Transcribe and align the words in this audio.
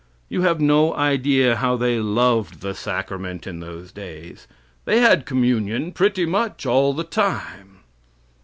You 0.29 0.41
have 0.41 0.59
no 0.59 0.95
idea 0.95 1.57
how 1.57 1.75
they 1.75 1.99
loved 1.99 2.61
the 2.61 2.73
sacrament 2.73 3.45
in 3.45 3.59
those 3.59 3.91
days. 3.91 4.47
They 4.85 4.99
had 4.99 5.27
communion 5.27 5.91
pretty 5.91 6.25
much 6.25 6.65
all 6.65 6.93
the 6.95 7.03
time. 7.03 7.81